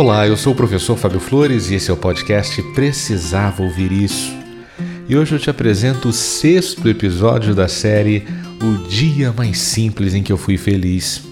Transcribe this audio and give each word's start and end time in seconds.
Olá, 0.00 0.26
eu 0.26 0.34
sou 0.34 0.54
o 0.54 0.56
professor 0.56 0.96
Fábio 0.96 1.20
Flores 1.20 1.68
e 1.68 1.74
esse 1.74 1.90
é 1.90 1.92
o 1.92 1.96
podcast 1.96 2.62
Precisava 2.72 3.62
Ouvir 3.62 3.92
Isso. 3.92 4.34
E 5.06 5.14
hoje 5.14 5.34
eu 5.34 5.38
te 5.38 5.50
apresento 5.50 6.08
o 6.08 6.12
sexto 6.12 6.88
episódio 6.88 7.54
da 7.54 7.68
série 7.68 8.24
O 8.62 8.88
Dia 8.88 9.30
Mais 9.30 9.58
Simples 9.58 10.14
em 10.14 10.22
que 10.22 10.32
eu 10.32 10.38
fui 10.38 10.56
feliz. 10.56 11.22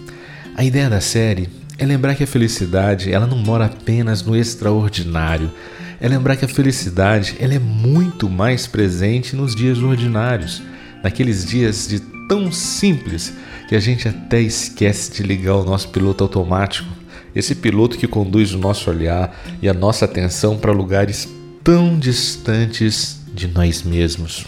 A 0.55 0.63
ideia 0.65 0.91
da 0.91 1.01
série 1.01 1.49
é 1.79 1.87
lembrar 1.87 2.15
que 2.15 2.25
a 2.25 2.27
felicidade 2.27 3.11
ela 3.11 3.27
não 3.27 3.39
mora 3.39 3.65
apenas 3.65 4.23
no 4.23 4.37
extraordinário, 4.37 5.51
é 5.99 6.07
lembrar 6.07 6.37
que 6.37 6.45
a 6.45 6.49
felicidade 6.49 7.37
ela 7.41 7.55
é 7.55 7.59
muito 7.59 8.29
mais 8.29 8.67
presente 8.67 9.35
nos 9.35 9.57
dias 9.57 9.79
ordinários, 9.79 10.61
naqueles 11.03 11.43
dias 11.43 11.89
de 11.89 12.01
tão 12.29 12.53
simples 12.53 13.33
que 13.67 13.75
a 13.75 13.81
gente 13.81 14.07
até 14.07 14.43
esquece 14.43 15.11
de 15.11 15.23
ligar 15.23 15.57
o 15.57 15.65
nosso 15.65 15.89
piloto 15.89 16.23
automático, 16.23 16.98
esse 17.39 17.55
piloto 17.55 17.97
que 17.97 18.09
conduz 18.09 18.53
o 18.53 18.59
nosso 18.59 18.91
olhar 18.91 19.41
e 19.63 19.69
a 19.69 19.73
nossa 19.73 20.07
atenção 20.07 20.59
para 20.59 20.73
lugares 20.73 21.29
tão 21.63 21.97
distantes 21.97 23.21
de 23.33 23.47
nós 23.47 23.85
mesmos. 23.85 24.45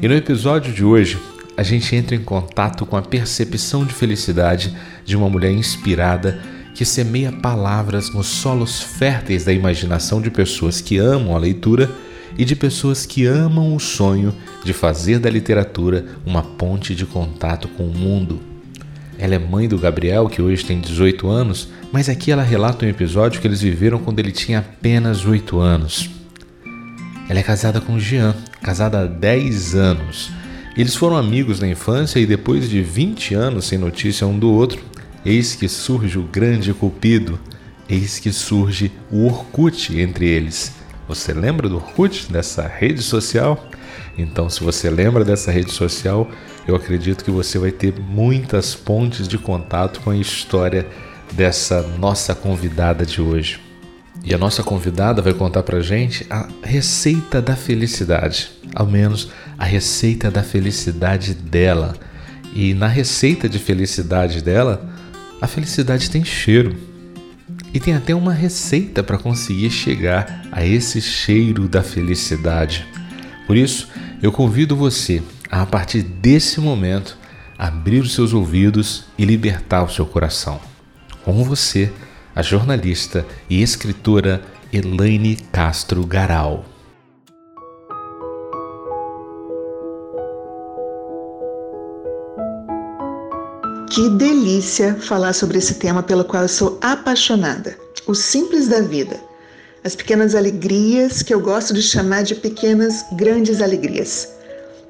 E 0.00 0.06
no 0.06 0.14
episódio 0.14 0.72
de 0.72 0.84
hoje, 0.84 1.18
a 1.56 1.64
gente 1.64 1.96
entra 1.96 2.14
em 2.14 2.22
contato 2.22 2.86
com 2.86 2.96
a 2.96 3.02
percepção 3.02 3.84
de 3.84 3.92
felicidade 3.92 4.72
de 5.04 5.16
uma 5.16 5.28
mulher 5.28 5.50
inspirada 5.50 6.40
que 6.76 6.84
semeia 6.84 7.32
palavras 7.32 8.14
nos 8.14 8.28
solos 8.28 8.80
férteis 8.80 9.44
da 9.44 9.52
imaginação 9.52 10.22
de 10.22 10.30
pessoas 10.30 10.80
que 10.80 10.96
amam 10.96 11.34
a 11.34 11.40
leitura 11.40 11.90
e 12.38 12.44
de 12.44 12.54
pessoas 12.54 13.04
que 13.04 13.26
amam 13.26 13.74
o 13.74 13.80
sonho 13.80 14.32
de 14.64 14.72
fazer 14.72 15.18
da 15.18 15.28
literatura 15.28 16.06
uma 16.24 16.42
ponte 16.42 16.94
de 16.94 17.04
contato 17.04 17.66
com 17.66 17.82
o 17.82 17.92
mundo. 17.92 18.49
Ela 19.20 19.34
é 19.34 19.38
mãe 19.38 19.68
do 19.68 19.78
Gabriel, 19.78 20.28
que 20.28 20.40
hoje 20.40 20.64
tem 20.64 20.80
18 20.80 21.28
anos, 21.28 21.68
mas 21.92 22.08
aqui 22.08 22.32
ela 22.32 22.42
relata 22.42 22.86
um 22.86 22.88
episódio 22.88 23.40
que 23.40 23.46
eles 23.46 23.60
viveram 23.60 23.98
quando 23.98 24.18
ele 24.18 24.32
tinha 24.32 24.60
apenas 24.60 25.26
8 25.26 25.58
anos. 25.60 26.08
Ela 27.28 27.40
é 27.40 27.42
casada 27.42 27.80
com 27.80 28.00
Jean, 28.00 28.34
casada 28.62 29.02
há 29.02 29.06
10 29.06 29.74
anos. 29.74 30.32
Eles 30.74 30.96
foram 30.96 31.18
amigos 31.18 31.60
na 31.60 31.68
infância 31.68 32.18
e 32.18 32.24
depois 32.24 32.70
de 32.70 32.82
20 32.82 33.34
anos 33.34 33.66
sem 33.66 33.78
notícia 33.78 34.26
um 34.26 34.38
do 34.38 34.50
outro, 34.50 34.82
Eis 35.24 35.54
que 35.54 35.68
surge 35.68 36.18
o 36.18 36.22
grande 36.22 36.72
cupido, 36.72 37.38
eis 37.86 38.18
que 38.18 38.32
surge 38.32 38.90
o 39.10 39.26
Orkut 39.26 40.00
entre 40.00 40.26
eles. 40.26 40.72
Você 41.06 41.34
lembra 41.34 41.68
do 41.68 41.76
Orkut, 41.76 42.32
dessa 42.32 42.66
rede 42.66 43.02
social? 43.02 43.69
Então, 44.16 44.48
se 44.50 44.62
você 44.62 44.90
lembra 44.90 45.24
dessa 45.24 45.50
rede 45.50 45.72
social, 45.72 46.30
eu 46.66 46.74
acredito 46.74 47.24
que 47.24 47.30
você 47.30 47.58
vai 47.58 47.70
ter 47.70 47.98
muitas 47.98 48.74
pontes 48.74 49.26
de 49.26 49.38
contato 49.38 50.00
com 50.00 50.10
a 50.10 50.16
história 50.16 50.86
dessa 51.32 51.82
nossa 51.98 52.34
convidada 52.34 53.04
de 53.06 53.20
hoje. 53.20 53.60
E 54.24 54.34
a 54.34 54.38
nossa 54.38 54.62
convidada 54.62 55.22
vai 55.22 55.32
contar 55.32 55.62
pra 55.62 55.80
gente 55.80 56.26
a 56.28 56.48
receita 56.62 57.40
da 57.40 57.56
felicidade, 57.56 58.50
ao 58.74 58.86
menos 58.86 59.30
a 59.58 59.64
receita 59.64 60.30
da 60.30 60.42
felicidade 60.42 61.32
dela. 61.34 61.96
E 62.54 62.74
na 62.74 62.86
receita 62.86 63.48
de 63.48 63.58
felicidade 63.58 64.42
dela, 64.42 64.90
a 65.40 65.46
felicidade 65.46 66.10
tem 66.10 66.24
cheiro. 66.24 66.76
E 67.72 67.80
tem 67.80 67.94
até 67.94 68.14
uma 68.14 68.32
receita 68.32 69.02
para 69.02 69.16
conseguir 69.16 69.70
chegar 69.70 70.42
a 70.50 70.66
esse 70.66 71.00
cheiro 71.00 71.68
da 71.68 71.82
felicidade. 71.82 72.86
Por 73.50 73.56
isso, 73.56 73.88
eu 74.22 74.30
convido 74.30 74.76
você 74.76 75.20
a, 75.50 75.62
a 75.62 75.66
partir 75.66 76.02
desse 76.02 76.60
momento, 76.60 77.18
abrir 77.58 77.98
os 77.98 78.14
seus 78.14 78.32
ouvidos 78.32 79.06
e 79.18 79.24
libertar 79.24 79.82
o 79.82 79.90
seu 79.90 80.06
coração. 80.06 80.60
Com 81.24 81.42
você, 81.42 81.90
a 82.32 82.42
jornalista 82.42 83.26
e 83.48 83.60
escritora 83.60 84.40
Elaine 84.72 85.34
Castro 85.50 86.06
Garal. 86.06 86.64
Que 93.90 94.10
delícia 94.10 94.94
falar 94.94 95.32
sobre 95.32 95.58
esse 95.58 95.74
tema 95.74 96.04
pelo 96.04 96.24
qual 96.24 96.44
eu 96.44 96.48
sou 96.48 96.78
apaixonada: 96.80 97.76
o 98.06 98.14
simples 98.14 98.68
da 98.68 98.80
vida. 98.80 99.29
As 99.82 99.96
pequenas 99.96 100.34
alegrias 100.34 101.22
que 101.22 101.32
eu 101.32 101.40
gosto 101.40 101.72
de 101.72 101.82
chamar 101.82 102.22
de 102.22 102.34
pequenas 102.34 103.02
grandes 103.12 103.62
alegrias. 103.62 104.28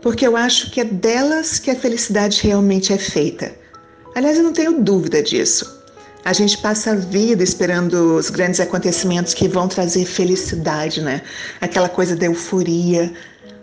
Porque 0.03 0.27
eu 0.27 0.37
acho 0.37 0.71
que 0.71 0.81
é 0.81 0.85
delas 0.85 1.61
que 1.61 1.71
a 1.71 1.77
felicidade 1.77 2.41
realmente 2.43 2.93
é 2.93 2.99
feita. 2.99 3.53
Aliás, 4.17 4.37
eu 4.37 4.43
não 4.43 4.53
tenho 4.53 4.83
dúvida 4.83 5.23
disso. 5.23 5.79
A 6.25 6.33
gente 6.33 6.59
passa 6.59 6.91
a 6.91 6.95
vida 6.97 7.43
esperando 7.43 8.17
os 8.17 8.31
grandes 8.31 8.59
acontecimentos 8.59 9.33
que 9.33 9.47
vão 9.47 9.69
trazer 9.69 10.05
felicidade, 10.05 11.01
né? 11.01 11.23
Aquela 11.61 11.89
coisa 11.89 12.17
da 12.17 12.27
euforia. 12.27 13.13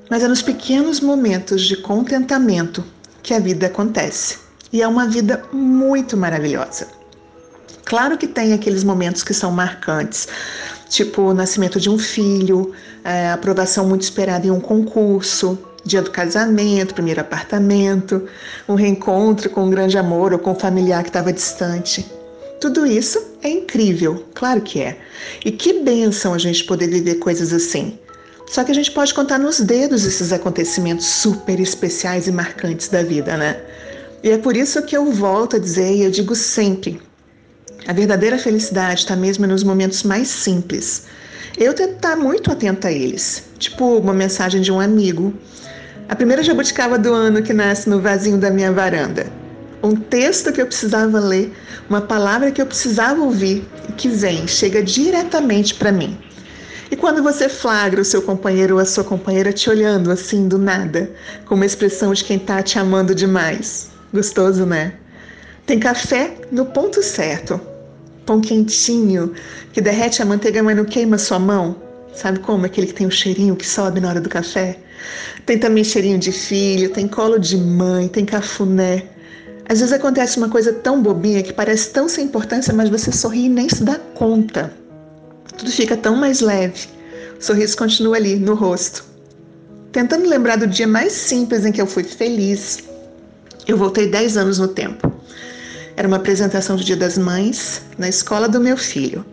Mas 0.10 0.24
é 0.24 0.28
nos 0.30 0.42
pequenos 0.42 1.02
momentos 1.02 1.64
de 1.64 1.76
contentamento 1.78 2.84
que 3.22 3.34
a 3.34 3.40
vida 3.40 3.68
acontece 3.68 4.38
e 4.72 4.82
é 4.82 4.88
uma 4.88 5.06
vida 5.08 5.44
muito 5.52 6.16
maravilhosa. 6.16 6.88
Claro 7.84 8.18
que 8.18 8.28
tem 8.28 8.54
aqueles 8.54 8.84
momentos 8.84 9.24
que 9.24 9.34
são 9.34 9.52
marcantes, 9.52 10.28
tipo 10.90 11.22
o 11.22 11.34
nascimento 11.34 11.80
de 11.80 11.90
um 11.90 11.98
filho, 11.98 12.74
a 13.04 13.34
aprovação 13.34 13.88
muito 13.88 14.02
esperada 14.02 14.48
em 14.48 14.52
um 14.52 14.60
concurso, 14.60 15.58
dia 15.84 16.02
do 16.02 16.12
casamento, 16.12 16.94
primeiro 16.94 17.22
apartamento, 17.22 18.28
um 18.68 18.76
reencontro 18.76 19.50
com 19.50 19.66
um 19.66 19.70
grande 19.70 19.98
amor 19.98 20.34
ou 20.34 20.40
com 20.40 20.52
um 20.52 20.56
familiar 20.56 21.04
que 21.04 21.10
estava 21.10 21.32
distante. 21.32 22.06
Tudo 22.60 22.86
isso 22.86 23.24
é 23.44 23.50
incrível, 23.50 24.26
claro 24.34 24.62
que 24.62 24.82
é. 24.82 24.98
E 25.46 25.52
que 25.52 25.74
bênção 25.82 26.34
a 26.34 26.38
gente 26.38 26.64
poder 26.64 26.88
viver 26.88 27.16
coisas 27.16 27.54
assim. 27.54 27.98
Só 28.48 28.64
que 28.64 28.72
a 28.72 28.76
gente 28.76 28.92
pode 28.92 29.14
contar 29.14 29.38
nos 29.38 29.60
dedos 29.60 30.06
esses 30.06 30.32
acontecimentos 30.32 31.06
super 31.06 31.60
especiais 31.60 32.28
e 32.28 32.32
marcantes 32.32 32.88
da 32.88 33.04
vida, 33.04 33.38
né? 33.38 33.62
E 34.24 34.32
é 34.32 34.38
por 34.38 34.58
isso 34.58 34.82
que 34.82 34.98
eu 34.98 35.12
volto 35.12 35.58
a 35.58 35.60
dizer 35.60 35.94
e 35.94 36.04
eu 36.04 36.10
digo 36.10 36.34
sempre: 36.34 37.00
a 37.88 37.94
verdadeira 37.94 38.38
felicidade 38.38 39.02
está 39.02 39.16
mesmo 39.16 39.48
nos 39.48 39.64
momentos 39.64 40.04
mais 40.04 40.28
simples. 40.28 41.06
Eu 41.58 41.74
tento 41.74 41.96
estar 41.96 42.18
muito 42.18 42.52
atenta 42.52 42.90
a 42.90 42.92
eles, 42.92 43.46
tipo 43.58 43.98
uma 43.98 44.14
mensagem 44.14 44.62
de 44.62 44.72
um 44.72 44.80
amigo, 44.80 45.34
a 46.10 46.16
primeira 46.16 46.44
jabuticaba 46.44 47.00
do 47.00 47.14
ano 47.14 47.42
que 47.42 47.54
nasce 47.54 47.90
no 47.90 48.02
vasinho 48.02 48.38
da 48.38 48.52
minha 48.52 48.72
varanda, 48.72 49.28
um 49.82 49.96
texto 49.96 50.52
que 50.52 50.62
eu 50.62 50.68
precisava 50.68 51.20
ler, 51.20 51.54
uma 51.90 52.02
palavra 52.02 52.52
que 52.52 52.62
eu 52.62 52.66
precisava 52.66 53.22
ouvir 53.22 53.66
e 53.90 53.94
que 53.94 54.10
vem, 54.10 54.48
chega 54.48 54.84
diretamente 54.84 55.74
para 55.74 55.92
mim. 55.92 56.18
E 56.92 56.96
quando 56.96 57.24
você 57.24 57.50
flagra 57.50 58.02
o 58.02 58.06
seu 58.06 58.22
companheiro 58.22 58.76
ou 58.76 58.82
a 58.82 58.86
sua 58.86 59.04
companheira 59.04 59.52
te 59.52 59.70
olhando 59.70 60.12
assim 60.12 60.48
do 60.48 60.58
nada, 60.58 61.10
com 61.46 61.56
uma 61.56 61.66
expressão 61.66 62.14
de 62.14 62.24
quem 62.24 62.38
está 62.38 62.62
te 62.62 62.78
amando 62.78 63.16
demais, 63.16 63.90
Gostoso, 64.14 64.66
né? 64.66 64.94
Tem 65.66 65.80
café 65.80 66.34
no 66.50 66.66
ponto 66.68 67.04
certo. 67.04 67.60
Pão 68.28 68.42
quentinho, 68.42 69.32
que 69.72 69.80
derrete 69.80 70.22
a 70.22 70.26
manteiga, 70.26 70.62
mas 70.62 70.76
não 70.76 70.84
queima 70.84 71.18
sua 71.18 71.40
mão. 71.40 71.78
Sabe 72.14 72.40
como? 72.40 72.66
Aquele 72.66 72.88
que 72.88 72.94
tem 72.94 73.08
o 73.08 73.12
cheirinho 73.12 73.56
que 73.56 73.66
sobe 73.66 74.02
na 74.02 74.10
hora 74.10 74.20
do 74.20 74.28
café. 74.28 74.78
Tem 75.46 75.58
também 75.58 75.82
cheirinho 75.82 76.20
de 76.20 76.34
filho, 76.34 76.90
tem 76.90 77.08
colo 77.08 77.40
de 77.40 77.56
mãe, 77.56 78.10
tem 78.10 78.26
cafuné. 78.26 79.06
Às 79.70 79.80
vezes 79.80 79.94
acontece 79.94 80.38
uma 80.38 80.50
coisa 80.50 80.74
tão 80.74 81.02
bobinha 81.02 81.42
que 81.42 81.54
parece 81.54 81.92
tão 81.92 82.10
sem 82.10 82.26
importância, 82.26 82.74
mas 82.74 82.90
você 82.90 83.14
sorri 83.14 83.46
e 83.46 83.50
nem 83.50 83.70
se 83.70 83.82
dá 83.84 83.98
conta. 84.14 84.74
Tudo 85.58 85.72
fica 85.72 85.96
tão 85.96 86.18
mais 86.18 86.42
leve. 86.42 86.88
O 87.40 87.42
sorriso 87.42 87.78
continua 87.78 88.18
ali, 88.18 88.36
no 88.36 88.56
rosto. 88.56 89.06
Tentando 89.94 90.28
lembrar 90.28 90.58
do 90.58 90.68
dia 90.68 90.88
mais 90.88 91.14
simples 91.14 91.66
em 91.66 91.72
que 91.72 91.82
eu 91.82 91.88
fui 91.88 92.04
feliz, 92.04 92.84
eu 93.66 93.78
voltei 93.78 94.10
10 94.10 94.36
anos 94.36 94.60
no 94.60 94.68
tempo. 94.68 95.17
Era 95.98 96.08
uma 96.08 96.18
apresentação 96.18 96.76
do 96.76 96.84
Dia 96.84 96.96
das 96.96 97.18
Mães 97.18 97.82
na 97.98 98.08
escola 98.08 98.48
do 98.48 98.60
meu 98.62 98.78
filho. 98.78 99.26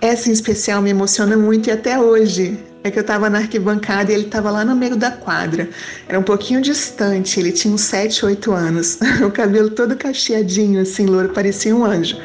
Essa 0.00 0.30
em 0.30 0.32
especial 0.32 0.80
me 0.80 0.88
emociona 0.88 1.36
muito 1.36 1.68
e 1.68 1.70
até 1.70 2.00
hoje. 2.00 2.58
É 2.82 2.90
que 2.90 2.98
eu 2.98 3.02
estava 3.02 3.28
na 3.28 3.38
arquibancada 3.40 4.10
e 4.10 4.14
ele 4.14 4.24
estava 4.24 4.50
lá 4.50 4.64
no 4.64 4.74
meio 4.74 4.96
da 4.96 5.10
quadra. 5.10 5.68
Era 6.08 6.18
um 6.18 6.22
pouquinho 6.22 6.62
distante, 6.62 7.38
ele 7.38 7.52
tinha 7.52 7.74
uns 7.74 7.82
7, 7.82 8.24
8 8.24 8.52
anos. 8.52 8.98
O 9.22 9.30
cabelo 9.30 9.68
todo 9.68 9.94
cacheadinho, 9.96 10.80
assim, 10.80 11.04
louro, 11.04 11.28
parecia 11.28 11.76
um 11.76 11.84
anjo. 11.84 12.16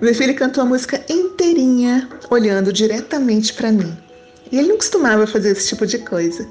Meu 0.00 0.14
filho 0.14 0.34
cantou 0.34 0.62
a 0.62 0.66
música 0.66 0.98
inteirinha, 1.10 2.08
olhando 2.30 2.72
diretamente 2.72 3.52
para 3.52 3.70
mim. 3.70 3.94
E 4.50 4.58
ele 4.58 4.68
não 4.68 4.78
costumava 4.78 5.26
fazer 5.26 5.50
esse 5.50 5.68
tipo 5.68 5.86
de 5.86 5.98
coisa. 5.98 6.48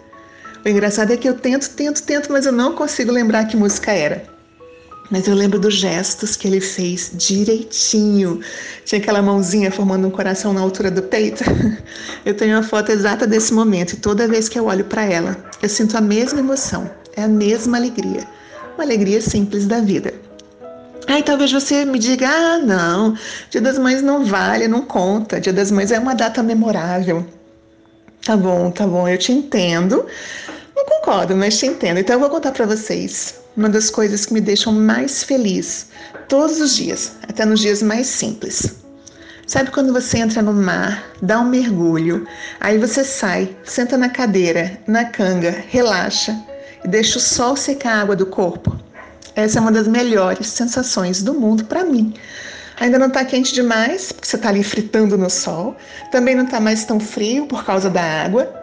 O 0.64 0.70
engraçado 0.70 1.12
é 1.12 1.18
que 1.18 1.28
eu 1.28 1.34
tento, 1.34 1.68
tento, 1.72 2.04
tento, 2.04 2.32
mas 2.32 2.46
eu 2.46 2.52
não 2.52 2.76
consigo 2.76 3.12
lembrar 3.12 3.46
que 3.46 3.58
música 3.58 3.92
era. 3.92 4.37
Mas 5.10 5.28
eu 5.28 5.36
lembro 5.36 5.58
dos 5.58 5.76
gestos 5.76 6.36
que 6.36 6.48
ele 6.48 6.60
fez 6.60 7.12
direitinho. 7.14 8.42
Tinha 8.84 9.00
aquela 9.00 9.22
mãozinha 9.22 9.72
formando 9.72 10.08
um 10.08 10.12
coração 10.12 10.52
na 10.52 10.60
altura 10.60 10.92
do 10.92 11.02
peito. 11.02 11.44
Eu 12.26 12.34
tenho 12.34 12.58
a 12.58 12.64
foto 12.64 12.92
exata 12.92 13.26
desse 13.26 13.54
momento 13.54 13.94
e 13.94 13.98
toda 13.98 14.28
vez 14.28 14.50
que 14.50 14.60
eu 14.60 14.66
olho 14.66 14.84
para 14.84 15.06
ela, 15.06 15.38
eu 15.62 15.70
sinto 15.70 15.98
a 15.98 16.02
mesma 16.02 16.40
emoção, 16.40 16.90
é 17.16 17.24
a 17.24 17.28
mesma 17.28 17.78
alegria. 17.78 18.28
Uma 18.76 18.84
alegria 18.84 19.22
simples 19.22 19.66
da 19.66 19.80
vida. 19.80 20.14
Aí 21.08 21.24
talvez 21.24 21.54
você 21.54 21.86
me 21.86 21.98
diga: 21.98 22.28
ah, 22.28 22.58
não, 22.58 23.18
Dia 23.50 23.62
das 23.62 23.80
Mães 23.80 24.02
não 24.02 24.26
vale, 24.26 24.68
não 24.68 24.82
conta. 24.82 25.40
Dia 25.40 25.54
das 25.54 25.72
Mães 25.72 25.90
é 25.90 26.00
uma 26.00 26.14
data 26.14 26.44
memorável. 26.44 27.26
Tá 28.26 28.36
bom, 28.36 28.72
tá 28.72 28.86
bom, 28.86 29.08
eu 29.08 29.18
te 29.18 29.32
entendo. 29.32 30.06
Não 30.76 30.86
concordo, 30.86 31.34
mas 31.34 31.58
te 31.58 31.66
entendo. 31.66 32.00
Então 32.00 32.18
eu 32.18 32.20
vou 32.20 32.30
contar 32.30 32.52
para 32.52 32.66
vocês 32.66 33.47
uma 33.58 33.68
das 33.68 33.90
coisas 33.90 34.28
que 34.28 34.34
me 34.34 34.40
deixam 34.40 34.72
mais 34.72 35.24
feliz 35.24 35.88
todos 36.30 36.62
os 36.62 36.76
dias, 36.76 37.14
até 37.28 37.44
nos 37.44 37.60
dias 37.60 37.82
mais 37.82 38.06
simples. 38.06 38.76
Sabe 39.48 39.72
quando 39.72 39.92
você 39.92 40.20
entra 40.20 40.42
no 40.44 40.54
mar, 40.54 41.04
dá 41.22 41.40
um 41.40 41.50
mergulho, 41.50 42.28
aí 42.60 42.78
você 42.78 43.04
sai, 43.04 43.56
senta 43.64 43.98
na 43.98 44.10
cadeira, 44.10 44.80
na 44.86 45.06
canga, 45.06 45.64
relaxa 45.70 46.38
e 46.86 46.88
deixa 46.88 47.18
o 47.18 47.22
sol 47.22 47.56
secar 47.56 47.94
a 47.94 48.02
água 48.02 48.16
do 48.16 48.28
corpo? 48.28 48.78
Essa 49.36 49.58
é 49.58 49.62
uma 49.62 49.72
das 49.72 49.88
melhores 49.88 50.48
sensações 50.48 51.24
do 51.24 51.34
mundo 51.34 51.66
para 51.66 51.84
mim. 51.84 52.14
Ainda 52.80 53.00
não 53.00 53.08
está 53.08 53.26
quente 53.26 53.54
demais, 53.54 54.12
porque 54.12 54.28
você 54.28 54.36
está 54.36 54.50
ali 54.50 54.64
fritando 54.64 55.18
no 55.18 55.30
sol. 55.30 55.76
Também 56.12 56.36
não 56.36 56.44
está 56.44 56.60
mais 56.60 56.86
tão 56.86 57.00
frio 57.00 57.48
por 57.48 57.64
causa 57.64 57.90
da 57.90 58.02
água. 58.02 58.54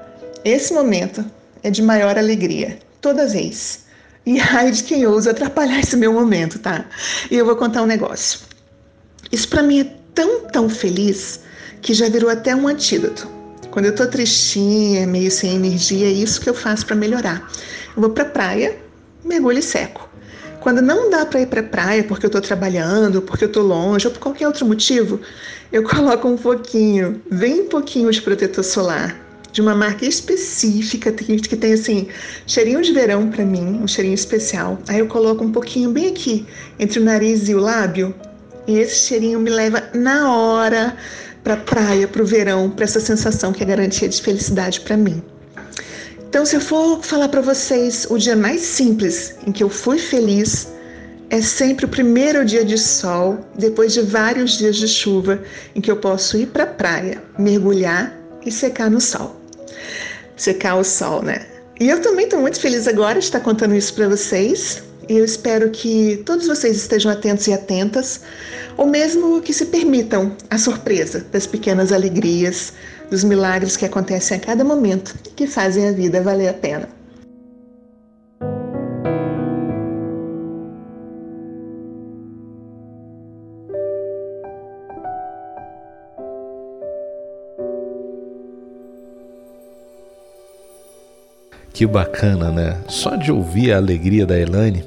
Esse 0.45 0.73
momento 0.73 1.25
é 1.63 1.71
de 1.71 1.83
maior 1.83 2.17
alegria, 2.17 2.79
toda 3.01 3.27
vez. 3.27 3.84
E 4.27 4.41
ai 4.41 4.71
de 4.71 4.83
quem 4.85 5.07
ousa 5.07 5.33
atrapalhar 5.33 5.81
esse 5.81 5.97
meu 5.97 6.13
momento, 6.13 6.59
tá? 6.59 6.87
E 7.31 7.37
eu 7.37 7.45
vou 7.45 7.57
contar 7.57 7.83
um 7.83 7.87
negócio. 7.87 8.41
Isso 9.31 9.49
para 9.49 9.63
mim 9.63 9.81
é 9.81 9.87
tão, 10.15 10.47
tão 10.47 10.69
feliz 10.69 11.41
que 11.83 11.93
já 11.93 12.09
virou 12.09 12.31
até 12.31 12.57
um 12.57 12.67
antídoto. 12.67 13.29
Quando 13.71 13.87
eu 13.87 13.95
tô 13.95 14.07
tristinha, 14.07 15.07
meio 15.07 15.31
sem 15.31 15.57
energia, 15.57 16.07
é 16.07 16.13
isso 16.13 16.41
que 16.41 16.49
eu 16.49 16.55
faço 16.55 16.87
para 16.87 16.97
melhorar. 16.97 17.51
Eu 17.95 18.01
vou 18.01 18.11
pra 18.11 18.25
praia, 18.25 18.79
mergulho 19.25 19.59
e 19.59 19.63
seco. 19.63 20.09
Quando 20.61 20.81
não 20.81 21.11
dá 21.11 21.27
para 21.27 21.41
ir 21.41 21.47
para 21.47 21.63
praia 21.63 22.05
porque 22.05 22.25
eu 22.25 22.29
estou 22.29 22.41
trabalhando, 22.41 23.21
porque 23.21 23.45
eu 23.45 23.49
estou 23.49 23.63
longe 23.63 24.07
ou 24.07 24.13
por 24.13 24.21
qualquer 24.21 24.47
outro 24.47 24.65
motivo, 24.65 25.21
eu 25.71 25.83
coloco 25.85 26.27
um 26.27 26.37
pouquinho, 26.39 27.21
bem 27.31 27.67
pouquinho 27.67 28.11
de 28.11 28.23
protetor 28.23 28.65
solar, 28.65 29.15
de 29.55 29.61
uma 29.61 29.75
marca 29.75 30.05
específica 30.05 31.13
que 31.13 31.57
tem 31.57 31.75
assim 31.75 32.09
cheirinho 32.45 32.83
de 32.83 32.93
verão 32.93 33.31
para 33.31 33.45
mim, 33.45 33.81
um 33.81 33.87
cheirinho 33.87 34.17
especial. 34.17 34.77
Aí 34.89 34.99
eu 34.99 35.07
coloco 35.07 35.45
um 35.45 35.53
pouquinho 35.53 35.91
bem 35.91 36.09
aqui 36.09 36.45
entre 36.77 36.99
o 36.99 37.05
nariz 37.05 37.49
e 37.49 37.55
o 37.55 37.61
lábio, 37.61 38.13
e 38.67 38.77
esse 38.79 39.07
cheirinho 39.07 39.39
me 39.39 39.51
leva 39.51 39.85
na 39.95 40.35
hora 40.35 40.97
para 41.45 41.57
praia, 41.57 42.09
para 42.09 42.21
o 42.21 42.27
verão, 42.27 42.69
para 42.69 42.85
essa 42.85 42.99
sensação 42.99 43.53
que 43.53 43.63
é 43.63 43.67
garantia 43.67 44.09
de 44.09 44.21
felicidade 44.21 44.81
para 44.81 44.97
mim. 44.97 45.23
Então, 46.29 46.45
se 46.45 46.57
eu 46.57 46.61
for 46.61 47.01
falar 47.05 47.29
para 47.29 47.41
vocês 47.41 48.09
o 48.11 48.19
dia 48.19 48.35
mais 48.35 48.61
simples 48.61 49.37
em 49.47 49.53
que 49.53 49.63
eu 49.63 49.69
fui 49.69 50.01
feliz, 50.01 50.67
é 51.31 51.41
sempre 51.41 51.85
o 51.85 51.89
primeiro 51.89 52.45
dia 52.45 52.65
de 52.65 52.77
sol, 52.77 53.39
depois 53.57 53.93
de 53.93 54.01
vários 54.01 54.59
dias 54.59 54.75
de 54.75 54.89
chuva, 54.89 55.41
em 55.77 55.81
que 55.81 55.91
eu 55.93 55.97
posso 55.97 56.37
ir 56.37 56.47
para 56.49 56.65
a 56.65 56.67
praia, 56.67 57.23
mergulhar 57.39 58.19
e 58.45 58.51
secar 58.51 58.91
no 58.91 59.01
sol. 59.01 59.44
Secar 60.37 60.77
o 60.77 60.85
sol, 60.85 61.23
né? 61.23 61.47
E 61.81 61.89
eu 61.89 62.01
também 62.01 62.25
estou 62.25 62.41
muito 62.41 62.61
feliz 62.61 62.87
agora 62.87 63.19
de 63.19 63.25
estar 63.25 63.41
contando 63.41 63.75
isso 63.75 63.95
para 63.95 64.09
vocês. 64.09 64.83
Eu 65.09 65.25
espero 65.25 65.71
que 65.71 66.23
todos 66.25 66.47
vocês 66.47 66.77
estejam 66.77 67.11
atentos 67.11 67.47
e 67.47 67.53
atentas, 67.53 68.21
ou 68.77 68.87
mesmo 68.87 69.43
que 69.43 69.53
se 69.53 69.67
permitam 69.67 70.35
a 70.49 70.57
surpresa 70.57 71.27
das 71.31 71.47
pequenas 71.47 71.93
alegrias, 71.93 72.73
dos 73.11 73.23
milagres 73.23 73.77
que 73.77 73.85
acontecem 73.85 74.37
a 74.37 74.41
cada 74.41 74.65
momento 74.65 75.15
e 75.27 75.31
que 75.31 75.47
fazem 75.47 75.89
a 75.89 75.93
vida 75.93 76.23
valer 76.23 76.49
a 76.49 76.55
pena. 76.55 76.89
Que 91.75 91.85
bacana, 91.89 92.53
né? 92.53 92.79
Só 92.89 93.17
de 93.17 93.33
ouvir 93.33 93.73
a 93.73 93.79
alegria 93.79 94.25
da 94.25 94.39
Elane, 94.39 94.85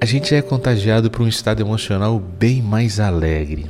a 0.00 0.06
gente 0.06 0.32
é 0.32 0.40
contagiado 0.40 1.10
por 1.10 1.22
um 1.22 1.26
estado 1.26 1.60
emocional 1.60 2.20
bem 2.20 2.62
mais 2.62 3.00
alegre. 3.00 3.66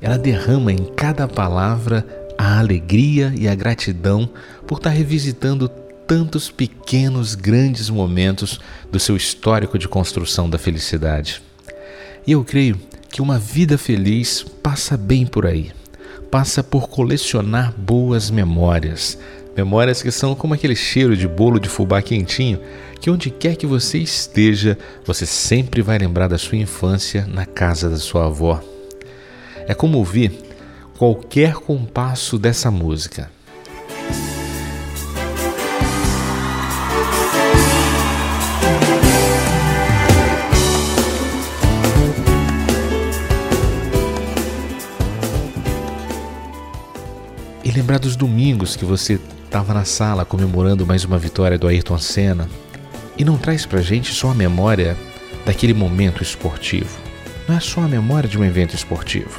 Ela 0.00 0.16
derrama 0.16 0.72
em 0.72 0.84
cada 0.96 1.28
palavra 1.28 2.04
a 2.38 2.58
alegria 2.58 3.30
e 3.36 3.46
a 3.46 3.54
gratidão 3.54 4.26
por 4.66 4.78
estar 4.78 4.88
revisitando 4.88 5.68
tantos 6.06 6.50
pequenos, 6.50 7.34
grandes 7.34 7.90
momentos 7.90 8.58
do 8.90 8.98
seu 8.98 9.14
histórico 9.14 9.78
de 9.78 9.86
construção 9.86 10.48
da 10.48 10.56
felicidade. 10.56 11.42
E 12.26 12.32
eu 12.32 12.42
creio 12.42 12.80
que 13.10 13.20
uma 13.20 13.38
vida 13.38 13.76
feliz 13.76 14.46
passa 14.62 14.96
bem 14.96 15.26
por 15.26 15.44
aí. 15.44 15.72
Passa 16.30 16.62
por 16.62 16.88
colecionar 16.88 17.74
boas 17.76 18.30
memórias. 18.30 19.18
Memórias 19.56 20.02
que 20.02 20.10
são 20.10 20.34
como 20.34 20.52
aquele 20.52 20.76
cheiro 20.76 21.16
de 21.16 21.26
bolo 21.26 21.58
de 21.58 21.68
fubá 21.68 22.02
quentinho, 22.02 22.60
que 23.00 23.10
onde 23.10 23.30
quer 23.30 23.56
que 23.56 23.66
você 23.66 23.98
esteja, 23.98 24.76
você 25.04 25.24
sempre 25.24 25.80
vai 25.80 25.96
lembrar 25.96 26.28
da 26.28 26.36
sua 26.36 26.58
infância 26.58 27.26
na 27.26 27.46
casa 27.46 27.88
da 27.88 27.96
sua 27.96 28.26
avó. 28.26 28.60
É 29.66 29.74
como 29.74 29.98
ouvir 29.98 30.32
qualquer 30.98 31.54
compasso 31.54 32.38
dessa 32.38 32.70
música. 32.70 33.30
Lembrar 47.76 47.98
dos 47.98 48.16
domingos 48.16 48.74
que 48.74 48.86
você 48.86 49.20
estava 49.44 49.74
na 49.74 49.84
sala 49.84 50.24
comemorando 50.24 50.86
mais 50.86 51.04
uma 51.04 51.18
vitória 51.18 51.58
do 51.58 51.68
Ayrton 51.68 51.98
Senna 51.98 52.48
e 53.18 53.24
não 53.24 53.36
traz 53.36 53.66
pra 53.66 53.82
gente 53.82 54.14
só 54.14 54.30
a 54.30 54.34
memória 54.34 54.96
daquele 55.44 55.74
momento 55.74 56.22
esportivo. 56.22 56.98
Não 57.46 57.54
é 57.54 57.60
só 57.60 57.82
a 57.82 57.86
memória 57.88 58.26
de 58.26 58.38
um 58.38 58.44
evento 58.46 58.74
esportivo. 58.74 59.38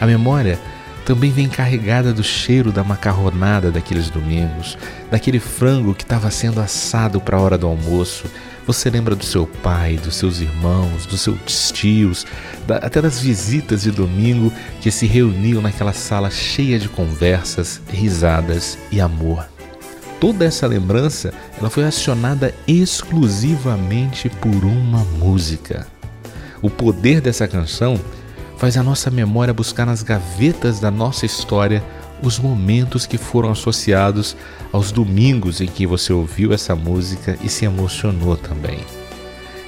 A 0.00 0.06
memória 0.06 0.58
também 1.06 1.30
vem 1.30 1.48
carregada 1.48 2.12
do 2.12 2.24
cheiro 2.24 2.72
da 2.72 2.82
macarronada 2.82 3.70
daqueles 3.70 4.10
domingos, 4.10 4.76
daquele 5.08 5.38
frango 5.38 5.94
que 5.94 6.02
estava 6.02 6.32
sendo 6.32 6.60
assado 6.60 7.20
para 7.20 7.36
a 7.36 7.40
hora 7.40 7.56
do 7.56 7.68
almoço. 7.68 8.24
Você 8.66 8.88
lembra 8.88 9.16
do 9.16 9.24
seu 9.24 9.46
pai, 9.46 9.96
dos 9.96 10.14
seus 10.14 10.40
irmãos, 10.40 11.04
dos 11.06 11.20
seus 11.20 11.72
tios, 11.72 12.24
da, 12.66 12.76
até 12.76 13.02
das 13.02 13.20
visitas 13.20 13.82
de 13.82 13.90
domingo 13.90 14.52
que 14.80 14.90
se 14.90 15.04
reuniam 15.04 15.60
naquela 15.60 15.92
sala 15.92 16.30
cheia 16.30 16.78
de 16.78 16.88
conversas, 16.88 17.80
risadas 17.88 18.78
e 18.92 19.00
amor. 19.00 19.44
Toda 20.20 20.44
essa 20.44 20.68
lembrança 20.68 21.34
ela 21.58 21.68
foi 21.68 21.82
acionada 21.82 22.54
exclusivamente 22.68 24.28
por 24.28 24.64
uma 24.64 25.04
música. 25.18 25.88
O 26.62 26.70
poder 26.70 27.20
dessa 27.20 27.48
canção 27.48 27.98
faz 28.56 28.76
a 28.76 28.82
nossa 28.84 29.10
memória 29.10 29.52
buscar 29.52 29.84
nas 29.84 30.04
gavetas 30.04 30.78
da 30.78 30.92
nossa 30.92 31.26
história 31.26 31.82
os 32.22 32.38
momentos 32.38 33.04
que 33.04 33.18
foram 33.18 33.50
associados 33.50 34.36
aos 34.72 34.92
domingos 34.92 35.60
em 35.60 35.66
que 35.66 35.86
você 35.86 36.12
ouviu 36.12 36.52
essa 36.52 36.74
música 36.74 37.36
e 37.42 37.48
se 37.48 37.64
emocionou 37.64 38.36
também. 38.36 38.78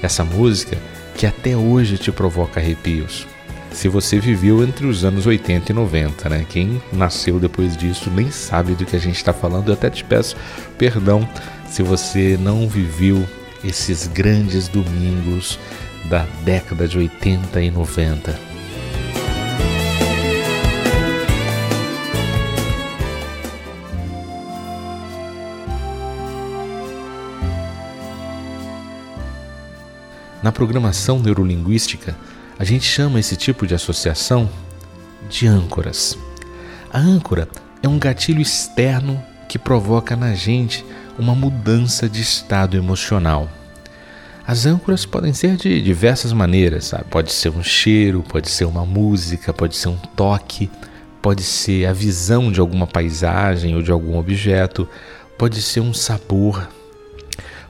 Essa 0.01 0.23
música 0.23 0.77
que 1.15 1.25
até 1.25 1.55
hoje 1.55 1.97
te 1.97 2.11
provoca 2.11 2.59
arrepios. 2.59 3.27
Se 3.71 3.89
você 3.89 4.19
viveu 4.19 4.63
entre 4.63 4.87
os 4.87 5.03
anos 5.03 5.25
80 5.25 5.71
e 5.71 5.75
90, 5.75 6.29
né? 6.29 6.45
Quem 6.47 6.81
nasceu 6.93 7.39
depois 7.39 7.75
disso 7.75 8.09
nem 8.09 8.31
sabe 8.31 8.73
do 8.73 8.85
que 8.85 8.95
a 8.95 8.99
gente 8.99 9.17
está 9.17 9.33
falando. 9.33 9.67
Eu 9.67 9.73
até 9.73 9.89
te 9.89 10.03
peço 10.03 10.37
perdão 10.77 11.27
se 11.69 11.83
você 11.83 12.37
não 12.39 12.69
viveu 12.69 13.27
esses 13.63 14.07
grandes 14.07 14.69
domingos 14.69 15.59
da 16.05 16.25
década 16.43 16.87
de 16.87 16.97
80 16.97 17.61
e 17.61 17.69
90. 17.69 18.54
Na 30.45 30.51
programação 30.51 31.17
neurolinguística, 31.17 32.15
a 32.59 32.63
gente 32.63 32.85
chama 32.85 33.19
esse 33.19 33.35
tipo 33.35 33.65
de 33.65 33.73
associação 33.73 34.47
de 35.27 35.47
âncoras. 35.47 36.15
A 36.93 36.99
âncora 36.99 37.49
é 37.81 37.87
um 37.87 37.97
gatilho 37.97 38.43
externo 38.43 39.19
que 39.49 39.57
provoca 39.57 40.15
na 40.15 40.35
gente 40.35 40.85
uma 41.17 41.33
mudança 41.33 42.07
de 42.07 42.21
estado 42.21 42.77
emocional. 42.77 43.49
As 44.45 44.67
âncoras 44.67 45.03
podem 45.03 45.33
ser 45.33 45.57
de 45.57 45.81
diversas 45.81 46.31
maneiras, 46.31 46.85
sabe? 46.85 47.05
pode 47.05 47.33
ser 47.33 47.49
um 47.49 47.63
cheiro, 47.63 48.21
pode 48.21 48.47
ser 48.47 48.65
uma 48.65 48.85
música, 48.85 49.51
pode 49.51 49.75
ser 49.75 49.87
um 49.87 49.97
toque, 50.15 50.69
pode 51.23 51.41
ser 51.41 51.87
a 51.87 51.91
visão 51.91 52.51
de 52.51 52.59
alguma 52.59 52.85
paisagem 52.85 53.75
ou 53.75 53.81
de 53.81 53.91
algum 53.91 54.15
objeto, 54.15 54.87
pode 55.39 55.59
ser 55.59 55.79
um 55.79 55.91
sabor, 55.91 56.69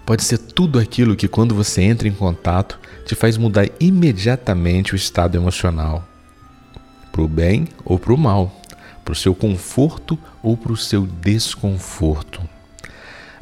pode 0.05 0.23
ser 0.23 0.37
tudo 0.37 0.79
aquilo 0.79 1.15
que, 1.15 1.27
quando 1.27 1.55
você 1.55 1.81
entra 1.81 2.07
em 2.07 2.13
contato, 2.13 2.79
te 3.05 3.15
faz 3.15 3.37
mudar 3.37 3.67
imediatamente 3.79 4.93
o 4.93 4.95
estado 4.95 5.35
emocional 5.35 6.07
para 7.11 7.21
o 7.21 7.27
bem 7.29 7.69
ou 7.85 7.97
para 7.97 8.13
o 8.13 8.17
mal, 8.17 8.61
para 9.03 9.13
o 9.13 9.15
seu 9.15 9.33
conforto 9.33 10.19
ou 10.43 10.57
para 10.57 10.73
o 10.73 10.77
seu 10.77 11.07
desconforto. 11.07 12.41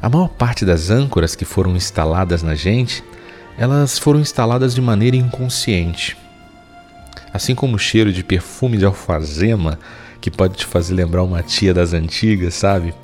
A 0.00 0.08
maior 0.08 0.28
parte 0.28 0.64
das 0.64 0.90
âncoras 0.90 1.34
que 1.34 1.44
foram 1.44 1.74
instaladas 1.74 2.42
na 2.42 2.54
gente, 2.54 3.02
elas 3.58 3.98
foram 3.98 4.20
instaladas 4.20 4.74
de 4.74 4.80
maneira 4.80 5.16
inconsciente. 5.16 6.16
Assim 7.32 7.54
como 7.54 7.74
o 7.74 7.78
cheiro 7.78 8.12
de 8.12 8.22
perfume 8.22 8.78
de 8.78 8.84
alfazema, 8.84 9.78
que 10.20 10.30
pode 10.30 10.54
te 10.54 10.66
fazer 10.66 10.94
lembrar 10.94 11.24
uma 11.24 11.42
tia 11.42 11.74
das 11.74 11.92
antigas, 11.92 12.54
sabe? 12.54 12.94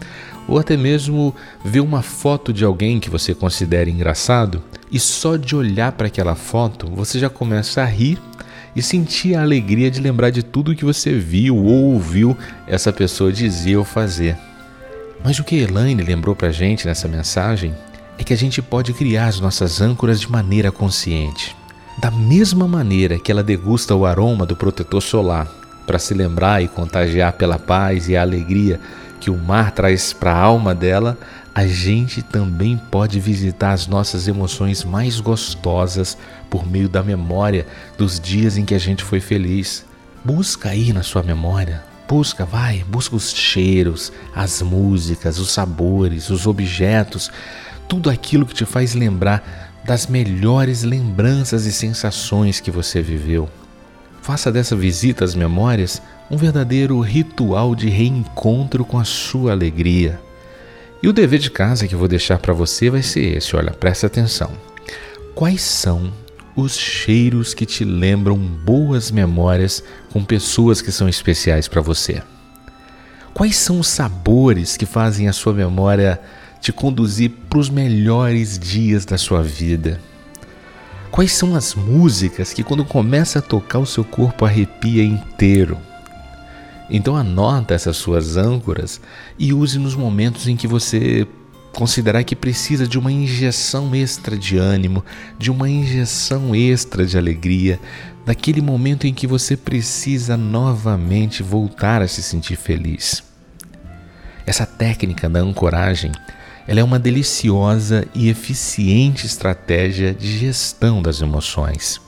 Ou 0.50 0.59
até 0.59 0.76
mesmo 0.76 1.33
ver 1.64 1.78
uma 1.78 2.02
foto 2.02 2.52
de 2.52 2.64
alguém 2.64 2.99
que 2.99 3.09
você 3.09 3.33
considera 3.33 3.88
engraçado 3.88 4.61
e 4.90 4.99
só 4.99 5.37
de 5.37 5.54
olhar 5.54 5.92
para 5.92 6.09
aquela 6.09 6.35
foto 6.35 6.88
você 6.88 7.21
já 7.21 7.30
começa 7.30 7.80
a 7.80 7.85
rir 7.85 8.21
e 8.75 8.83
sentir 8.83 9.37
a 9.37 9.42
alegria 9.42 9.90
de 9.90 10.00
lembrar 10.00 10.30
de 10.30 10.42
tudo 10.42 10.75
que 10.75 10.85
você 10.85 11.12
viu 11.12 11.57
ou 11.57 11.92
ouviu 11.92 12.37
essa 12.66 12.92
pessoa 12.92 13.33
dizer 13.33 13.76
ou 13.76 13.85
fazer. 13.85 14.37
Mas 15.25 15.38
o 15.38 15.45
que 15.45 15.57
Elaine 15.57 16.02
lembrou 16.02 16.35
para 16.35 16.49
a 16.49 16.52
gente 16.52 16.87
nessa 16.87 17.07
mensagem 17.07 17.73
é 18.19 18.25
que 18.25 18.33
a 18.33 18.37
gente 18.37 18.61
pode 18.61 18.92
criar 18.92 19.26
as 19.26 19.38
nossas 19.38 19.80
âncoras 19.80 20.21
de 20.21 20.30
maneira 20.30 20.73
consciente. 20.73 21.57
Da 21.99 22.11
mesma 22.11 22.66
maneira 22.66 23.19
que 23.19 23.30
ela 23.30 23.42
degusta 23.42 23.95
o 23.95 24.04
aroma 24.04 24.47
do 24.47 24.57
protetor 24.57 25.02
solar 25.02 25.47
para 25.87 25.99
se 25.99 26.14
lembrar 26.14 26.62
e 26.62 26.69
contagiar 26.69 27.35
pela 27.35 27.59
paz 27.59 28.09
e 28.09 28.16
a 28.16 28.23
alegria 28.23 28.80
que 29.21 29.31
o 29.31 29.37
mar 29.37 29.71
traz 29.71 30.12
para 30.12 30.33
a 30.33 30.41
alma 30.41 30.75
dela, 30.75 31.19
a 31.55 31.67
gente 31.67 32.23
também 32.23 32.81
pode 32.91 33.21
visitar 33.21 33.73
as 33.73 33.87
nossas 33.87 34.27
emoções 34.27 34.83
mais 34.83 35.21
gostosas 35.21 36.17
por 36.49 36.67
meio 36.67 36.89
da 36.89 37.03
memória 37.03 37.67
dos 37.99 38.19
dias 38.19 38.57
em 38.57 38.65
que 38.65 38.75
a 38.75 38.79
gente 38.79 39.05
foi 39.05 39.21
feliz. 39.21 39.85
Busca 40.25 40.71
aí 40.71 40.93
na 40.93 41.03
sua 41.03 41.23
memória, 41.23 41.85
busca, 42.09 42.45
vai, 42.45 42.85
busca 42.89 43.15
os 43.15 43.31
cheiros, 43.33 44.12
as 44.35 44.62
músicas, 44.62 45.39
os 45.39 45.50
sabores, 45.50 46.31
os 46.31 46.47
objetos, 46.47 47.31
tudo 47.87 48.09
aquilo 48.09 48.47
que 48.47 48.55
te 48.55 48.65
faz 48.65 48.95
lembrar 48.95 49.71
das 49.85 50.07
melhores 50.07 50.83
lembranças 50.83 51.67
e 51.67 51.73
sensações 51.73 52.61
que 52.61 52.71
você 52.71 53.03
viveu. 53.03 53.49
Faça 54.30 54.52
dessa 54.52 54.76
visita 54.76 55.25
às 55.25 55.34
memórias 55.34 56.00
um 56.30 56.37
verdadeiro 56.37 57.00
ritual 57.00 57.75
de 57.75 57.88
reencontro 57.88 58.84
com 58.84 58.96
a 58.96 59.02
sua 59.02 59.50
alegria. 59.50 60.20
E 61.02 61.08
o 61.08 61.12
dever 61.12 61.40
de 61.40 61.50
casa 61.50 61.88
que 61.88 61.96
vou 61.96 62.06
deixar 62.06 62.38
para 62.38 62.52
você 62.54 62.88
vai 62.88 63.02
ser 63.02 63.38
esse: 63.38 63.56
olha, 63.56 63.72
presta 63.72 64.06
atenção. 64.06 64.52
Quais 65.34 65.62
são 65.62 66.12
os 66.54 66.76
cheiros 66.76 67.54
que 67.54 67.66
te 67.66 67.84
lembram 67.84 68.38
boas 68.38 69.10
memórias 69.10 69.82
com 70.12 70.25
pessoas 70.25 70.80
que 70.80 70.92
são 70.92 71.08
especiais 71.08 71.66
para 71.66 71.80
você? 71.80 72.22
Quais 73.34 73.56
são 73.56 73.80
os 73.80 73.88
sabores 73.88 74.76
que 74.76 74.87
fazem 74.87 75.26
a 75.26 75.32
sua 75.32 75.52
memória 75.52 76.20
te 76.60 76.72
conduzir 76.72 77.32
para 77.50 77.58
os 77.58 77.68
melhores 77.68 78.56
dias 78.56 79.04
da 79.04 79.18
sua 79.18 79.42
vida? 79.42 80.00
Quais 81.11 81.33
são 81.33 81.57
as 81.57 81.75
músicas 81.75 82.52
que, 82.52 82.62
quando 82.62 82.85
começa 82.85 83.40
a 83.40 83.43
tocar, 83.43 83.79
o 83.79 83.87
seu 83.87 84.05
corpo 84.05 84.45
arrepia 84.45 85.02
inteiro? 85.02 85.76
Então 86.88 87.17
anota 87.17 87.75
essas 87.75 87.97
suas 87.97 88.37
âncoras 88.37 89.00
e 89.38 89.52
use 89.52 89.79
nos 89.79 89.95
momentos 89.95 90.47
em 90.49 90.57
que 90.57 90.67
você 90.67 91.26
considerar 91.73 92.25
que 92.25 92.35
precisa 92.35 92.87
de 92.87 92.99
uma 92.99 93.12
injeção 93.12 93.95
extra 93.95 94.37
de 94.37 94.59
ânimo, 94.59 95.05
de 95.38 95.50
uma 95.50 95.69
injeção 95.69 96.55
extra 96.55 97.07
de 97.07 97.17
alegria, 97.17 97.79
daquele 98.26 98.61
momento 98.61 99.07
em 99.07 99.14
que 99.14 99.26
você 99.26 99.57
precisa 99.57 100.37
novamente 100.37 101.43
voltar 101.43 102.02
a 102.02 102.09
se 102.09 102.23
sentir 102.23 102.57
feliz. 102.57 103.23
Essa 104.47 104.67
técnica 104.67 105.29
da 105.29 105.40
ancoragem, 105.40 106.11
ela 106.67 106.81
é 106.81 106.85
uma 106.85 106.99
deliciosa 106.99 108.07
e 108.14 108.29
eficiente 108.29 109.26
estratégia 109.26 110.14
de 110.14 110.38
gestão 110.38 111.02
das 111.02 111.21
emoções. 111.21 112.00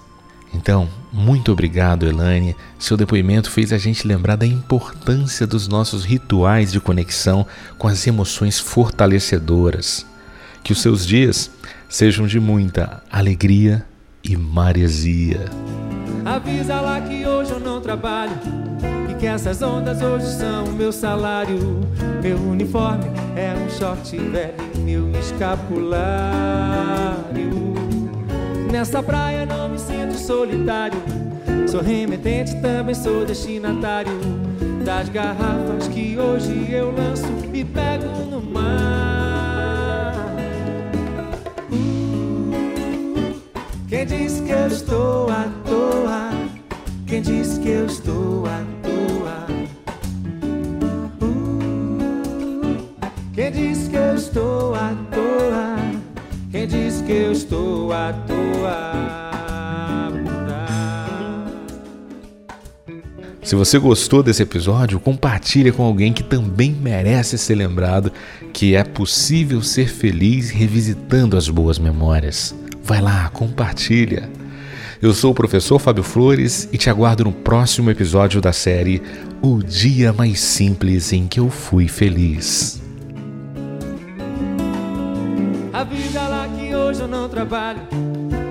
Então, 0.54 0.88
muito 1.12 1.50
obrigado, 1.50 2.06
Elane. 2.06 2.54
Seu 2.78 2.97
depoimento 2.97 3.50
fez 3.50 3.73
a 3.73 3.78
gente 3.78 4.06
lembrar 4.06 4.37
da 4.37 4.47
importância 4.47 5.47
dos 5.47 5.66
nossos 5.66 6.04
rituais 6.04 6.71
de 6.71 6.80
conexão 6.80 7.47
com 7.78 7.88
as 7.88 8.06
emoções 8.06 8.59
fortalecedoras. 8.59 10.06
Que 10.62 10.73
os 10.73 10.80
seus 10.80 11.06
dias 11.06 11.50
sejam 11.88 12.26
de 12.26 12.38
muita 12.38 13.02
alegria 13.11 13.85
e 14.23 14.37
maresia. 14.37 15.47
Avisa 16.25 16.80
lá 16.80 17.00
que 17.00 17.26
hoje 17.26 17.50
eu 17.50 17.61
não 17.61 17.80
trabalho 17.80 18.32
que 19.22 19.26
essas 19.28 19.62
ondas 19.62 20.02
hoje 20.02 20.26
são 20.26 20.66
meu 20.72 20.90
salário. 20.90 21.78
Meu 22.20 22.36
uniforme 22.38 23.04
é 23.36 23.54
um 23.54 23.70
short 23.70 24.18
velho, 24.18 24.52
meu 24.78 25.12
escapulário. 25.12 25.92
Nessa 28.72 29.00
praia 29.00 29.46
não 29.46 29.68
me 29.68 29.78
sinto 29.78 30.14
solitário. 30.18 30.98
Sou 31.68 31.80
remetente, 31.80 32.60
também 32.60 32.96
sou 32.96 33.24
destinatário 33.24 34.18
das 34.84 35.08
garrafas 35.08 35.86
que 35.86 36.18
hoje 36.18 36.72
eu 36.72 36.90
lanço 36.90 37.32
e 37.54 37.64
pego 37.64 38.08
no 38.28 38.42
mar. 38.42 40.16
quem 43.88 44.04
disse 44.04 44.42
que 44.42 44.50
eu 44.50 44.66
estou 44.66 45.30
à 45.30 45.48
toa? 45.64 46.30
Quem 47.06 47.22
disse 47.22 47.60
que 47.60 47.68
eu 47.68 47.86
estou 47.86 48.46
à 48.46 48.58
toa? 48.58 48.81
Disse 53.62 53.88
que 53.88 53.97
eu 53.97 54.14
estou 54.14 54.75
à 54.75 54.95
toa? 55.11 55.76
Quem 56.50 56.66
disse 56.66 57.02
que 57.04 57.12
eu 57.12 57.33
estou 57.33 57.92
à 57.92 58.12
toa? 58.12 59.33
Se 63.42 63.57
você 63.57 63.78
gostou 63.78 64.23
desse 64.23 64.42
episódio, 64.42 64.99
compartilhe 64.99 65.73
com 65.73 65.83
alguém 65.83 66.12
que 66.12 66.23
também 66.23 66.73
merece 66.73 67.37
ser 67.37 67.57
lembrado 67.57 68.12
que 68.52 68.75
é 68.75 68.83
possível 68.83 69.61
ser 69.62 69.88
feliz 69.88 70.50
revisitando 70.50 71.37
as 71.37 71.49
boas 71.49 71.78
memórias. 71.78 72.54
Vai 72.83 73.00
lá, 73.00 73.28
compartilha. 73.31 74.28
Eu 75.00 75.12
sou 75.12 75.33
o 75.33 75.35
professor 75.35 75.78
Fábio 75.78 76.04
Flores 76.04 76.69
e 76.73 76.78
te 76.78 76.88
aguardo 76.88 77.25
no 77.25 77.33
próximo 77.33 77.90
episódio 77.90 78.40
da 78.40 78.52
série 78.52 79.02
O 79.42 79.62
Dia 79.62 80.12
Mais 80.12 80.40
Simples 80.40 81.12
em 81.12 81.26
que 81.26 81.40
eu 81.40 81.50
fui 81.50 81.88
feliz. 81.88 82.81
A 85.82 85.84
vida 85.84 86.28
lá 86.28 86.46
que 86.46 86.72
hoje 86.72 87.00
eu 87.00 87.08
não 87.08 87.28
trabalho 87.28 87.80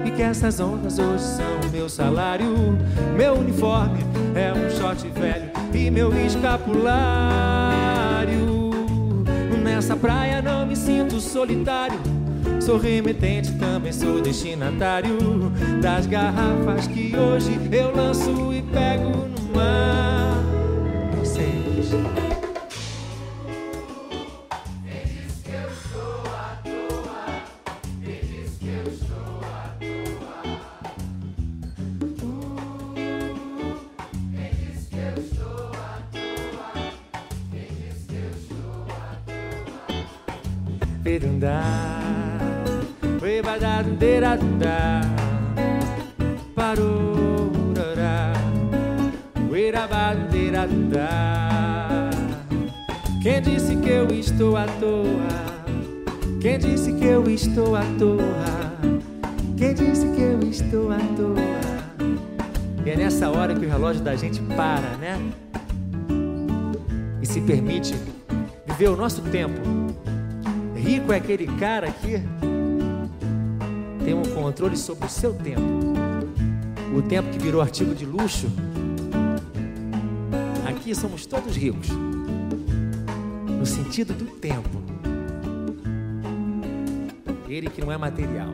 e 0.05 0.11
que 0.11 0.21
essas 0.21 0.59
ondas 0.59 1.00
hoje 1.00 1.23
são 1.23 1.71
meu 1.71 1.88
salário, 1.88 2.77
meu 3.15 3.35
uniforme 3.35 4.03
é 4.35 4.51
um 4.51 4.69
short 4.69 5.07
velho 5.07 5.50
e 5.73 5.89
meu 5.89 6.13
escapulário. 6.25 6.91
Nessa 9.63 9.95
praia 9.95 10.41
não 10.41 10.65
me 10.65 10.75
sinto 10.75 11.21
solitário. 11.21 11.97
Sou 12.59 12.77
remetente, 12.77 13.53
também 13.53 13.93
sou 13.93 14.19
destinatário 14.19 15.17
das 15.81 16.05
garrafas 16.07 16.85
que 16.85 17.15
hoje 17.15 17.57
eu 17.71 17.95
lanço 17.95 18.51
e 18.51 18.61
pego 18.61 19.09
no 19.09 19.55
mar. 19.55 20.35
Vocês. 21.17 21.91
Parou. 46.55 47.12
Quem 53.22 53.41
disse 53.41 53.75
que 53.75 53.89
eu 53.89 54.08
estou 54.08 54.58
à 54.58 54.65
toa? 54.65 55.27
Quem 56.41 56.58
disse 56.58 56.93
que 56.93 57.05
eu 57.05 57.29
estou 57.29 57.75
à 57.75 57.84
toa? 58.00 59.01
Quem 59.58 59.74
disse 59.75 60.08
que 60.08 60.22
eu 60.22 60.39
estou 60.50 60.91
à 60.91 60.98
toa? 60.98 62.15
E 62.86 62.89
é 62.89 62.96
nessa 62.96 63.29
hora 63.29 63.53
que 63.53 63.65
o 63.65 63.70
relógio 63.70 64.01
da 64.01 64.15
gente 64.15 64.41
para, 64.55 64.98
né? 64.98 65.20
E 67.22 67.25
se 67.27 67.41
permite 67.41 67.93
viver 68.65 68.89
o 68.89 68.96
nosso 68.96 69.22
tempo 69.24 69.62
Rico 70.81 71.13
é 71.13 71.17
aquele 71.17 71.46
cara 71.58 71.91
que 71.91 72.20
tem 74.03 74.13
um 74.13 74.24
controle 74.24 74.75
sobre 74.75 75.05
o 75.05 75.10
seu 75.10 75.34
tempo. 75.34 75.62
O 76.96 77.01
tempo 77.01 77.29
que 77.29 77.39
virou 77.39 77.62
artigo 77.62 77.96
de 77.96 78.05
luxo. 78.05 78.48
Aqui 80.67 80.93
somos 80.96 81.25
todos 81.25 81.55
ricos. 81.55 81.89
No 81.89 83.65
sentido 83.65 84.13
do 84.13 84.25
tempo. 84.25 84.81
Ele 87.48 87.70
que 87.70 87.81
não 87.81 87.91
é 87.91 87.98
material. 87.98 88.50